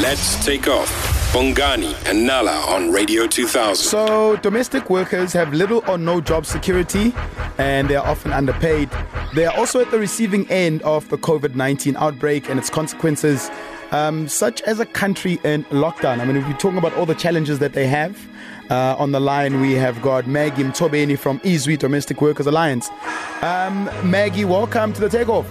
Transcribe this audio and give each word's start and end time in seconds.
Let's 0.00 0.44
take 0.44 0.68
off. 0.68 0.90
Bongani 1.32 1.94
and 2.04 2.26
Nala 2.26 2.60
on 2.68 2.92
Radio 2.92 3.26
2000. 3.26 3.76
So, 3.76 4.36
domestic 4.36 4.90
workers 4.90 5.32
have 5.32 5.54
little 5.54 5.82
or 5.88 5.96
no 5.96 6.20
job 6.20 6.44
security 6.44 7.14
and 7.56 7.88
they 7.88 7.96
are 7.96 8.06
often 8.06 8.30
underpaid. 8.34 8.90
They 9.34 9.46
are 9.46 9.56
also 9.56 9.80
at 9.80 9.90
the 9.90 9.98
receiving 9.98 10.46
end 10.50 10.82
of 10.82 11.08
the 11.08 11.16
COVID 11.16 11.54
19 11.54 11.96
outbreak 11.96 12.50
and 12.50 12.58
its 12.58 12.68
consequences, 12.68 13.50
um, 13.90 14.28
such 14.28 14.60
as 14.62 14.80
a 14.80 14.84
country 14.84 15.40
in 15.44 15.64
lockdown. 15.64 16.20
I 16.20 16.26
mean, 16.26 16.36
if 16.36 16.46
we're 16.46 16.58
talking 16.58 16.76
about 16.76 16.92
all 16.92 17.06
the 17.06 17.14
challenges 17.14 17.58
that 17.60 17.72
they 17.72 17.86
have, 17.86 18.18
uh, 18.68 18.96
on 18.98 19.12
the 19.12 19.20
line, 19.20 19.62
we 19.62 19.72
have 19.76 20.02
got 20.02 20.26
Maggie 20.26 20.64
Mthombeni 20.64 21.18
from 21.18 21.40
Izwi 21.40 21.78
Domestic 21.78 22.20
Workers 22.20 22.46
Alliance. 22.46 22.90
Um, 23.40 23.88
Maggie, 24.04 24.44
welcome 24.44 24.92
to 24.92 25.00
the 25.00 25.08
takeoff. 25.08 25.50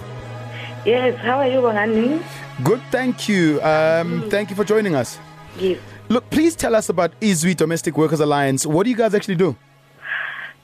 Yes, 0.84 1.18
how 1.18 1.38
are 1.38 1.48
you, 1.48 1.58
Bongani? 1.58 2.22
Good, 2.64 2.80
thank 2.90 3.28
you. 3.28 3.60
Um, 3.62 4.28
thank 4.30 4.50
you 4.50 4.56
for 4.56 4.64
joining 4.64 4.94
us. 4.94 5.18
Yes. 5.58 5.78
Look, 6.08 6.28
please 6.30 6.56
tell 6.56 6.74
us 6.74 6.88
about 6.88 7.18
Izwi 7.20 7.56
Domestic 7.56 7.98
Workers 7.98 8.20
Alliance. 8.20 8.64
What 8.64 8.84
do 8.84 8.90
you 8.90 8.96
guys 8.96 9.14
actually 9.14 9.34
do? 9.36 9.56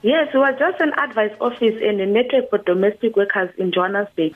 Yes, 0.01 0.33
we 0.33 0.41
are 0.41 0.51
just 0.51 0.81
an 0.81 0.91
advice 0.97 1.31
office 1.39 1.75
and 1.81 2.01
a 2.01 2.05
network 2.05 2.49
for 2.49 2.57
domestic 2.57 3.15
workers 3.15 3.49
in 3.57 3.71
Johannesburg. 3.71 4.33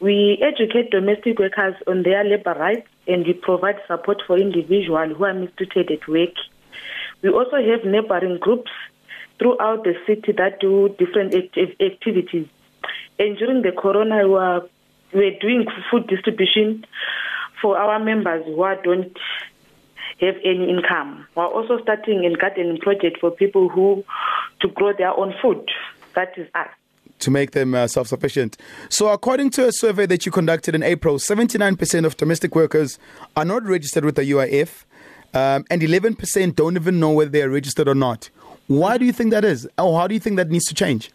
We 0.00 0.38
educate 0.42 0.90
domestic 0.90 1.38
workers 1.38 1.74
on 1.86 2.02
their 2.02 2.24
labor 2.24 2.54
rights 2.54 2.86
and 3.06 3.26
we 3.26 3.34
provide 3.34 3.76
support 3.86 4.22
for 4.26 4.36
individuals 4.36 5.16
who 5.16 5.24
are 5.24 5.32
mistreated 5.32 5.90
at 5.90 6.06
work. 6.08 6.34
We 7.22 7.30
also 7.30 7.56
have 7.56 7.84
neighboring 7.84 8.38
groups 8.40 8.70
throughout 9.38 9.84
the 9.84 9.94
city 10.06 10.32
that 10.32 10.60
do 10.60 10.94
different 10.98 11.34
act- 11.34 11.80
activities. 11.80 12.46
And 13.18 13.38
during 13.38 13.62
the 13.62 13.72
corona, 13.72 14.28
we 14.28 14.34
we 14.34 14.68
were 15.12 15.30
doing 15.40 15.66
food 15.90 16.06
distribution 16.06 16.84
for 17.60 17.76
our 17.76 17.98
members 17.98 18.44
who 18.44 18.56
don't 18.82 19.16
have 20.20 20.36
any 20.44 20.68
income. 20.68 21.26
We're 21.34 21.46
also 21.46 21.80
starting 21.82 22.24
a 22.24 22.36
gardening 22.36 22.78
project 22.78 23.18
for 23.20 23.30
people 23.30 23.68
who 23.68 24.04
to 24.60 24.68
grow 24.68 24.92
their 24.92 25.16
own 25.16 25.34
food. 25.40 25.68
That 26.14 26.36
is 26.36 26.48
us. 26.54 26.68
to 27.20 27.30
make 27.30 27.52
them 27.52 27.74
uh, 27.74 27.86
self 27.86 28.08
sufficient. 28.08 28.56
So, 28.88 29.08
according 29.08 29.50
to 29.50 29.68
a 29.68 29.72
survey 29.72 30.06
that 30.06 30.26
you 30.26 30.32
conducted 30.32 30.74
in 30.74 30.82
April, 30.82 31.16
79% 31.16 32.04
of 32.04 32.16
domestic 32.16 32.54
workers 32.54 32.98
are 33.36 33.44
not 33.44 33.62
registered 33.64 34.04
with 34.04 34.16
the 34.16 34.22
UIF, 34.22 34.84
um, 35.34 35.64
and 35.70 35.82
11% 35.82 36.56
don't 36.56 36.76
even 36.76 36.98
know 36.98 37.12
whether 37.12 37.30
they 37.30 37.42
are 37.42 37.50
registered 37.50 37.88
or 37.88 37.94
not. 37.94 38.30
Why 38.66 38.98
do 38.98 39.04
you 39.04 39.12
think 39.12 39.30
that 39.30 39.44
is? 39.44 39.68
Or 39.78 39.98
how 39.98 40.06
do 40.06 40.14
you 40.14 40.20
think 40.20 40.36
that 40.36 40.50
needs 40.50 40.66
to 40.66 40.74
change? 40.74 41.10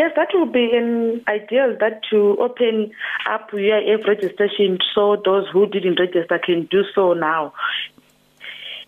Yes, 0.00 0.12
that 0.16 0.28
would 0.32 0.50
be 0.50 0.74
an 0.74 1.20
ideal 1.28 1.76
that 1.78 2.00
to 2.08 2.34
open 2.40 2.90
up 3.28 3.50
UIF 3.50 4.06
registration 4.06 4.78
so 4.94 5.20
those 5.22 5.46
who 5.52 5.66
didn't 5.66 6.00
register 6.00 6.40
can 6.42 6.64
do 6.70 6.84
so 6.94 7.12
now 7.12 7.52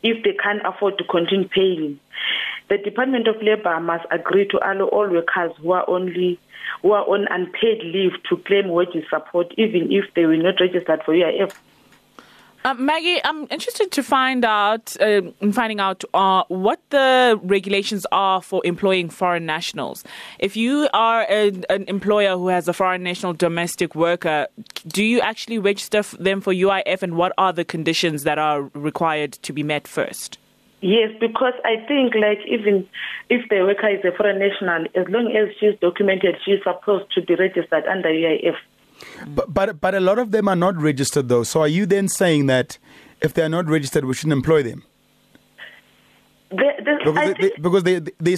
if 0.02 0.24
they 0.24 0.32
can't 0.42 0.62
afford 0.64 0.96
to 0.96 1.04
continue 1.04 1.48
paying. 1.48 2.00
The 2.70 2.78
Department 2.78 3.28
of 3.28 3.42
Labour 3.42 3.78
must 3.80 4.06
agree 4.10 4.48
to 4.48 4.56
allow 4.66 4.86
all 4.86 5.06
workers 5.06 5.52
who 5.60 5.72
are 5.72 5.84
only 5.86 6.40
who 6.80 6.92
are 6.92 7.04
on 7.04 7.26
unpaid 7.28 7.82
leave 7.84 8.12
to 8.30 8.38
claim 8.38 8.70
wage 8.70 8.96
support 9.10 9.52
even 9.58 9.92
if 9.92 10.06
they 10.14 10.24
were 10.24 10.38
not 10.38 10.60
registered 10.60 11.02
for 11.04 11.12
UIF. 11.12 11.52
Uh, 12.64 12.74
Maggie, 12.74 13.20
I'm 13.24 13.48
interested 13.50 13.90
to 13.90 14.04
find 14.04 14.44
out, 14.44 14.96
uh, 15.00 15.22
in 15.40 15.52
finding 15.52 15.80
out 15.80 16.04
uh, 16.14 16.44
what 16.46 16.78
the 16.90 17.40
regulations 17.42 18.06
are 18.12 18.40
for 18.40 18.62
employing 18.64 19.10
foreign 19.10 19.44
nationals. 19.44 20.04
If 20.38 20.56
you 20.56 20.88
are 20.94 21.26
a, 21.28 21.48
an 21.68 21.84
employer 21.88 22.36
who 22.36 22.48
has 22.48 22.68
a 22.68 22.72
foreign 22.72 23.02
national 23.02 23.32
domestic 23.32 23.96
worker, 23.96 24.46
do 24.86 25.02
you 25.02 25.20
actually 25.20 25.58
register 25.58 26.02
them 26.02 26.40
for 26.40 26.52
UIF, 26.52 27.02
and 27.02 27.16
what 27.16 27.32
are 27.36 27.52
the 27.52 27.64
conditions 27.64 28.22
that 28.22 28.38
are 28.38 28.62
required 28.74 29.32
to 29.32 29.52
be 29.52 29.64
met 29.64 29.88
first? 29.88 30.38
Yes, 30.82 31.10
because 31.20 31.54
I 31.64 31.84
think 31.86 32.14
like 32.14 32.38
even 32.46 32.88
if 33.28 33.48
the 33.48 33.62
worker 33.62 33.88
is 33.88 34.04
a 34.04 34.16
foreign 34.16 34.38
national, 34.38 34.86
as 34.94 35.08
long 35.08 35.32
as 35.34 35.54
she's 35.58 35.78
documented, 35.80 36.36
she's 36.44 36.62
supposed 36.62 37.10
to 37.14 37.22
be 37.22 37.34
registered 37.34 37.86
under 37.86 38.08
UIF. 38.08 38.56
But, 39.26 39.52
but, 39.52 39.80
but 39.80 39.94
a 39.94 40.00
lot 40.00 40.18
of 40.18 40.30
them 40.30 40.48
are 40.48 40.56
not 40.56 40.76
registered, 40.76 41.28
though. 41.28 41.42
So, 41.42 41.60
are 41.60 41.68
you 41.68 41.86
then 41.86 42.08
saying 42.08 42.46
that 42.46 42.78
if 43.20 43.34
they 43.34 43.42
are 43.42 43.48
not 43.48 43.66
registered, 43.66 44.04
we 44.04 44.14
shouldn't 44.14 44.32
employ 44.32 44.62
them? 44.62 44.84
The, 46.50 46.56
the, 46.84 46.98
because 47.04 47.14
they, 47.14 47.48
they, 47.48 47.52
because 47.60 47.82
they, 47.82 47.98
they, 47.98 48.12
they 48.20 48.36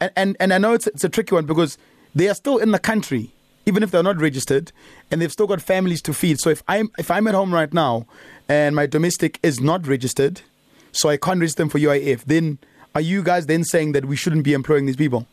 and, 0.00 0.12
and 0.14 0.36
and 0.38 0.54
I 0.54 0.58
know 0.58 0.72
it's 0.72 0.86
it's 0.86 1.02
a 1.02 1.08
tricky 1.08 1.34
one 1.34 1.46
because 1.46 1.78
they 2.14 2.28
are 2.28 2.34
still 2.34 2.58
in 2.58 2.70
the 2.70 2.78
country 2.78 3.32
even 3.66 3.82
if 3.82 3.90
they're 3.90 4.04
not 4.04 4.18
registered 4.18 4.70
and 5.10 5.20
they've 5.20 5.32
still 5.32 5.48
got 5.48 5.60
families 5.60 6.00
to 6.02 6.14
feed 6.14 6.38
so 6.38 6.48
if 6.48 6.62
I'm 6.68 6.90
if 6.96 7.10
I'm 7.10 7.26
at 7.26 7.34
home 7.34 7.52
right 7.52 7.72
now 7.74 8.06
and 8.48 8.76
my 8.76 8.86
domestic 8.86 9.40
is 9.42 9.60
not 9.60 9.86
registered 9.88 10.42
so 10.92 11.08
I 11.08 11.16
can't 11.16 11.40
register 11.40 11.62
them 11.62 11.68
for 11.68 11.80
UIF 11.80 12.24
then 12.24 12.58
are 12.94 13.00
you 13.00 13.24
guys 13.24 13.46
then 13.46 13.64
saying 13.64 13.92
that 13.92 14.04
we 14.04 14.14
shouldn't 14.14 14.44
be 14.44 14.52
employing 14.52 14.86
these 14.86 14.96
people 14.96 15.26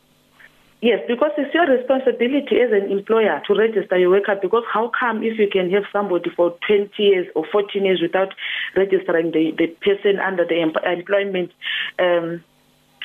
yes, 0.83 0.99
because 1.07 1.31
it's 1.37 1.53
your 1.53 1.65
responsibility 1.65 2.59
as 2.59 2.71
an 2.71 2.91
employer 2.91 3.41
to 3.47 3.55
register 3.55 3.97
your 3.97 4.11
worker. 4.11 4.35
Because 4.41 4.63
how 4.71 4.91
come 4.99 5.23
if 5.23 5.39
you 5.39 5.47
can 5.51 5.71
have 5.71 5.83
somebody 5.91 6.29
for 6.35 6.55
20 6.67 6.91
years 7.01 7.27
or 7.35 7.45
14 7.51 7.85
years 7.85 8.01
without 8.01 8.33
registering 8.75 9.31
the, 9.31 9.51
the 9.57 9.67
person 9.81 10.19
under 10.19 10.45
the 10.45 10.59
employment 10.61 11.51
um, 11.99 12.43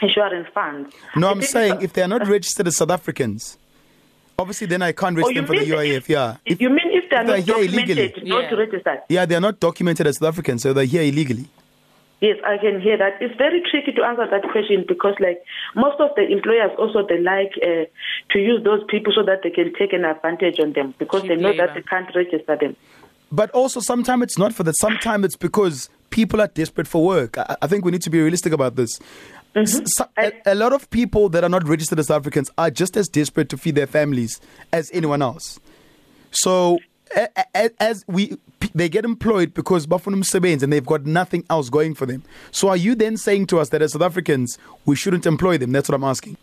insurance 0.02 0.48
fund? 0.52 0.92
no 1.16 1.28
I 1.28 1.30
I'm 1.30 1.42
saying 1.42 1.80
if 1.82 1.92
they're 1.92 2.08
not 2.08 2.26
registered 2.36 2.66
as 2.66 2.76
South 2.76 2.90
Africans 2.90 3.56
obviously 4.38 4.66
then 4.68 4.82
I 4.82 4.92
can't 4.92 5.16
Oh, 5.18 5.22
register 5.22 5.32
you 5.32 5.40
them 5.40 5.46
for 5.46 5.54
the 5.64 5.66
mean- 5.68 6.00
UIF 6.00 6.08
yeah 6.08 6.36
if, 6.46 6.60
you 6.60 6.68
mean 6.70 6.90
if 6.92 7.10
they're 7.10 7.22
if 7.22 7.26
not 7.26 7.32
they're 7.32 7.40
here 7.42 7.54
documented, 7.66 7.98
illegally. 7.98 8.28
not 8.30 8.44
Yeah. 8.52 8.58
registered? 8.58 9.00
yeah 9.08 9.26
they're 9.26 9.40
not 9.40 9.58
documented 9.58 10.06
as 10.06 10.18
South 10.18 10.28
Africans 10.28 10.62
so 10.62 10.72
they're 10.72 10.84
here 10.84 11.02
illegally 11.02 11.46
Yes, 12.20 12.36
I 12.44 12.58
can 12.58 12.80
hear 12.80 12.98
that. 12.98 13.20
It's 13.20 13.36
very 13.36 13.62
tricky 13.70 13.92
to 13.92 14.02
answer 14.02 14.26
that 14.28 14.42
question 14.50 14.84
because, 14.88 15.14
like, 15.20 15.40
most 15.76 16.00
of 16.00 16.10
the 16.16 16.26
employers 16.26 16.72
also 16.76 17.06
they 17.06 17.20
like 17.20 17.52
uh, 17.62 17.84
to 18.30 18.38
use 18.38 18.62
those 18.64 18.82
people 18.88 19.12
so 19.14 19.22
that 19.22 19.42
they 19.44 19.50
can 19.50 19.72
take 19.78 19.92
an 19.92 20.04
advantage 20.04 20.58
on 20.58 20.72
them 20.72 20.94
because 20.98 21.22
Cheap 21.22 21.28
they 21.28 21.36
know 21.36 21.56
that 21.56 21.74
they 21.74 21.82
can't 21.82 22.10
register 22.16 22.56
them. 22.60 22.74
But 23.30 23.50
also, 23.52 23.78
sometimes 23.78 24.22
it's 24.24 24.38
not 24.38 24.52
for 24.52 24.64
that. 24.64 24.76
Sometimes 24.78 25.26
it's 25.26 25.36
because 25.36 25.90
people 26.10 26.40
are 26.40 26.48
desperate 26.48 26.88
for 26.88 27.04
work. 27.04 27.38
I, 27.38 27.56
I 27.62 27.66
think 27.68 27.84
we 27.84 27.92
need 27.92 28.02
to 28.02 28.10
be 28.10 28.20
realistic 28.20 28.52
about 28.52 28.74
this. 28.74 28.98
S- 29.54 29.80
so- 29.94 30.08
a, 30.16 30.32
a 30.46 30.54
lot 30.54 30.72
of 30.72 30.90
people 30.90 31.28
that 31.28 31.44
are 31.44 31.48
not 31.48 31.68
registered 31.68 32.00
as 32.00 32.10
Africans 32.10 32.50
are 32.58 32.70
just 32.70 32.96
as 32.96 33.08
desperate 33.08 33.48
to 33.50 33.56
feed 33.56 33.74
their 33.74 33.86
families 33.86 34.40
as 34.72 34.90
anyone 34.92 35.22
else. 35.22 35.60
So, 36.30 36.74
a, 36.74 36.78
a, 36.78 36.82
as 37.80 38.04
we, 38.06 38.36
they 38.74 38.88
get 38.88 39.04
employed 39.04 39.54
because 39.54 39.86
Bafunum 39.86 40.22
Sebens 40.24 40.62
and 40.62 40.72
they've 40.72 40.84
got 40.84 41.06
nothing 41.06 41.44
else 41.50 41.70
going 41.70 41.94
for 41.94 42.06
them. 42.06 42.22
So, 42.50 42.68
are 42.68 42.76
you 42.76 42.94
then 42.94 43.16
saying 43.16 43.46
to 43.48 43.58
us 43.58 43.70
that 43.70 43.82
as 43.82 43.92
South 43.92 44.02
Africans 44.02 44.58
we 44.84 44.96
shouldn't 44.96 45.26
employ 45.26 45.58
them? 45.58 45.72
That's 45.72 45.88
what 45.88 45.94
I'm 45.94 46.04
asking. 46.04 46.36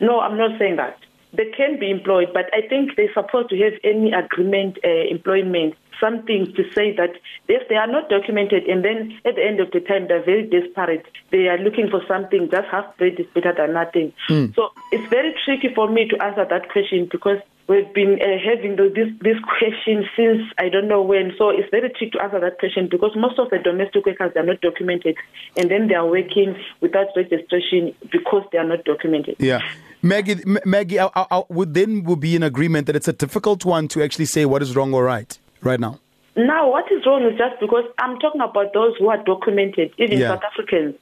No, 0.00 0.20
I'm 0.20 0.36
not 0.36 0.58
saying 0.58 0.76
that. 0.76 0.98
They 1.32 1.50
can 1.56 1.78
be 1.78 1.90
employed, 1.90 2.28
but 2.32 2.46
I 2.54 2.66
think 2.66 2.96
they're 2.96 3.12
supposed 3.12 3.50
to 3.50 3.58
have 3.58 3.74
any 3.84 4.12
agreement, 4.12 4.78
uh, 4.82 4.88
employment, 5.10 5.74
something 6.00 6.46
to 6.56 6.62
say 6.72 6.94
that 6.96 7.10
if 7.48 7.68
they 7.68 7.74
are 7.74 7.86
not 7.86 8.08
documented 8.08 8.64
and 8.64 8.84
then 8.84 9.18
at 9.26 9.34
the 9.34 9.44
end 9.44 9.60
of 9.60 9.70
the 9.72 9.80
time 9.80 10.08
they're 10.08 10.24
very 10.24 10.48
desperate, 10.48 11.04
they 11.30 11.48
are 11.48 11.58
looking 11.58 11.90
for 11.90 12.00
something, 12.08 12.48
just 12.50 12.68
half 12.68 12.96
bread 12.96 13.18
is 13.18 13.26
better 13.34 13.52
than 13.56 13.74
nothing. 13.74 14.12
So 14.54 14.70
it's 14.92 15.08
very 15.10 15.34
tricky 15.44 15.74
for 15.74 15.88
me 15.88 16.08
to 16.08 16.22
answer 16.22 16.46
that 16.48 16.70
question 16.70 17.08
because 17.10 17.38
we've 17.68 17.92
been 17.92 18.18
uh, 18.20 18.38
having 18.42 18.76
the, 18.76 18.90
this, 18.94 19.08
this 19.20 19.36
question 19.58 20.04
since 20.16 20.42
I 20.58 20.68
don't 20.68 20.88
know 20.88 21.02
when. 21.02 21.32
So 21.38 21.50
it's 21.50 21.68
very 21.70 21.90
tricky 21.90 22.10
to 22.12 22.22
answer 22.22 22.40
that 22.40 22.58
question 22.58 22.88
because 22.90 23.12
most 23.14 23.38
of 23.38 23.50
the 23.50 23.58
domestic 23.58 24.06
workers 24.06 24.32
are 24.34 24.42
not 24.42 24.60
documented 24.60 25.16
and 25.56 25.70
then 25.70 25.88
they 25.88 25.94
are 25.94 26.06
working 26.06 26.56
without 26.80 27.08
registration 27.14 27.94
because 28.10 28.44
they 28.50 28.58
are 28.58 28.66
not 28.66 28.84
documented. 28.84 29.36
Yeah. 29.38 29.60
Maggie, 30.02 30.42
Maggie, 30.64 30.98
I, 30.98 31.10
I, 31.14 31.26
I 31.30 31.42
would 31.48 31.74
then 31.74 32.04
will 32.04 32.16
be 32.16 32.34
in 32.34 32.42
agreement 32.42 32.86
that 32.86 32.96
it's 32.96 33.08
a 33.08 33.12
difficult 33.12 33.64
one 33.64 33.88
to 33.88 34.02
actually 34.02 34.26
say 34.26 34.46
what 34.46 34.62
is 34.62 34.74
wrong 34.74 34.94
or 34.94 35.04
right 35.04 35.38
right 35.60 35.80
now. 35.80 35.98
Now, 36.38 36.70
what 36.70 36.84
is 36.92 37.04
wrong 37.04 37.24
is 37.24 37.36
just 37.36 37.58
because 37.58 37.82
I'm 37.98 38.16
talking 38.20 38.40
about 38.40 38.72
those 38.72 38.94
who 38.96 39.08
are 39.08 39.16
documented, 39.18 39.92
even 39.98 40.18
Yeah. 40.18 40.28
South 40.28 40.44
Africans. 40.44 40.94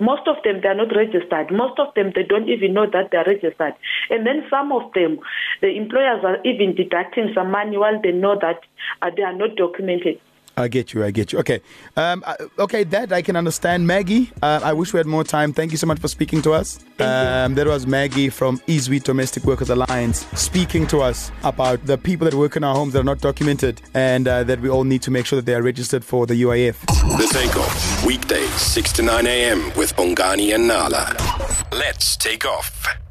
Most 0.00 0.26
of 0.26 0.42
them, 0.42 0.60
they 0.60 0.68
are 0.68 0.74
not 0.74 0.94
registered. 0.96 1.52
Most 1.52 1.78
of 1.78 1.94
them, 1.94 2.10
they 2.12 2.24
don't 2.24 2.48
even 2.48 2.74
know 2.74 2.86
that 2.90 3.12
they 3.12 3.18
are 3.18 3.24
registered. 3.24 3.74
And 4.10 4.26
then 4.26 4.44
some 4.50 4.72
of 4.72 4.92
them, 4.94 5.20
the 5.60 5.68
employers 5.68 6.24
are 6.24 6.38
even 6.44 6.74
deducting 6.74 7.32
some 7.34 7.52
money 7.52 7.76
while 7.76 8.00
they 8.02 8.10
know 8.10 8.36
that 8.40 8.64
uh, 9.00 9.10
they 9.16 9.22
are 9.22 9.32
not 9.32 9.54
documented. 9.54 10.18
I 10.60 10.68
get 10.68 10.92
you. 10.92 11.04
I 11.04 11.10
get 11.10 11.32
you. 11.32 11.38
Okay. 11.40 11.60
Um, 11.96 12.24
okay, 12.58 12.84
that 12.84 13.12
I 13.12 13.22
can 13.22 13.36
understand. 13.36 13.86
Maggie, 13.86 14.30
uh, 14.42 14.60
I 14.62 14.72
wish 14.72 14.92
we 14.92 14.98
had 14.98 15.06
more 15.06 15.24
time. 15.24 15.52
Thank 15.52 15.72
you 15.72 15.78
so 15.78 15.86
much 15.86 15.98
for 15.98 16.08
speaking 16.08 16.42
to 16.42 16.52
us. 16.52 16.78
Um, 16.98 17.54
that 17.54 17.66
was 17.66 17.86
Maggie 17.86 18.28
from 18.28 18.58
Izwi 18.60 19.02
Domestic 19.02 19.44
Workers 19.44 19.70
Alliance 19.70 20.26
speaking 20.34 20.86
to 20.88 21.00
us 21.00 21.32
about 21.44 21.84
the 21.86 21.96
people 21.96 22.24
that 22.26 22.34
work 22.34 22.56
in 22.56 22.64
our 22.64 22.74
homes 22.74 22.92
that 22.92 23.00
are 23.00 23.04
not 23.04 23.20
documented 23.20 23.80
and 23.94 24.28
uh, 24.28 24.44
that 24.44 24.60
we 24.60 24.68
all 24.68 24.84
need 24.84 25.02
to 25.02 25.10
make 25.10 25.26
sure 25.26 25.36
that 25.36 25.46
they 25.46 25.54
are 25.54 25.62
registered 25.62 26.04
for 26.04 26.26
the 26.26 26.42
UIF. 26.42 26.78
The 27.18 27.28
Takeoff, 27.32 28.04
weekdays 28.04 28.50
6 28.50 28.92
to 28.94 29.02
9 29.02 29.26
a.m. 29.26 29.72
with 29.76 29.94
Bongani 29.96 30.54
and 30.54 30.68
Nala. 30.68 31.16
Let's 31.72 32.16
take 32.16 32.44
off. 32.44 33.09